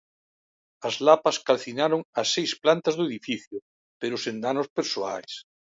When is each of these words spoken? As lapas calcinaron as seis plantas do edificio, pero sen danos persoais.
As 0.87 0.95
lapas 1.05 1.37
calcinaron 1.47 2.01
as 2.21 2.27
seis 2.35 2.51
plantas 2.63 2.95
do 2.95 3.03
edificio, 3.09 3.57
pero 4.01 4.15
sen 4.25 4.37
danos 4.45 4.67
persoais. 4.77 5.31